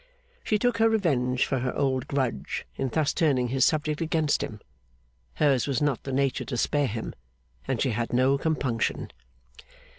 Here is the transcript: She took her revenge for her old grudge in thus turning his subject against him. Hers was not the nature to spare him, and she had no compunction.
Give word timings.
She 0.43 0.57
took 0.57 0.79
her 0.79 0.89
revenge 0.89 1.45
for 1.45 1.59
her 1.59 1.77
old 1.77 2.07
grudge 2.07 2.65
in 2.75 2.89
thus 2.89 3.13
turning 3.13 3.49
his 3.49 3.65
subject 3.67 4.01
against 4.01 4.41
him. 4.41 4.59
Hers 5.35 5.67
was 5.67 5.79
not 5.79 6.01
the 6.05 6.11
nature 6.11 6.45
to 6.45 6.57
spare 6.57 6.87
him, 6.87 7.13
and 7.67 7.79
she 7.79 7.91
had 7.91 8.11
no 8.11 8.39
compunction. 8.39 9.11